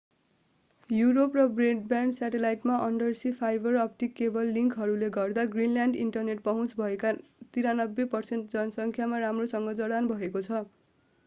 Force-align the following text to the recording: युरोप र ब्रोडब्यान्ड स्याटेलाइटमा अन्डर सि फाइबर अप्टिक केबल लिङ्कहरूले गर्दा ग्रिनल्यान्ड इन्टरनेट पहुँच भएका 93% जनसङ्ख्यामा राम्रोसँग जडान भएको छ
युरोप 0.89 1.35
र 1.35 1.43
ब्रोडब्यान्ड 1.51 2.15
स्याटेलाइटमा 2.15 2.77
अन्डर 2.85 3.11
सि 3.19 3.33
फाइबर 3.41 3.77
अप्टिक 3.81 4.15
केबल 4.15 4.49
लिङ्कहरूले 4.55 5.11
गर्दा 5.19 5.45
ग्रिनल्यान्ड 5.51 6.01
इन्टरनेट 6.05 6.43
पहुँच 6.43 6.75
भएका 6.77 7.13
93% 7.59 8.51
जनसङ्ख्यामा 8.51 9.23
राम्रोसँग 9.23 9.77
जडान 9.77 10.13
भएको 10.15 10.45
छ 10.45 10.65